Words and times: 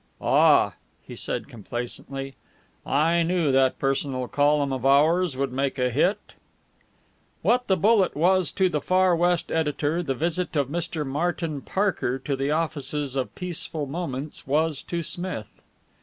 "Ah!" 0.23 0.73
he 1.05 1.15
said 1.15 1.47
complacently, 1.47 2.33
"I 2.87 3.21
knew 3.21 3.51
that 3.51 3.77
personal 3.77 4.27
column 4.27 4.73
of 4.73 4.83
ours 4.83 5.37
would 5.37 5.51
make 5.53 5.77
a 5.77 5.91
hit!" 5.91 6.33
What 7.43 7.67
the 7.67 7.77
bullet 7.77 8.15
was 8.17 8.51
to 8.53 8.67
the 8.67 8.81
Far 8.81 9.15
West 9.15 9.51
editor, 9.51 10.01
the 10.01 10.15
visit 10.15 10.55
of 10.55 10.69
Mr. 10.69 11.05
Martin 11.05 11.61
Parker 11.61 12.17
to 12.17 12.35
the 12.35 12.49
offices 12.49 13.15
of 13.15 13.35
Peaceful 13.35 13.85
Moments 13.85 14.47
was 14.47 14.81
to 14.81 15.03
Smith. 15.03 15.61